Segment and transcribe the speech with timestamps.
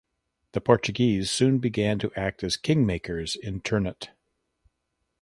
[0.53, 4.09] The Portuguese soon began to act as kingmakers in Ternate.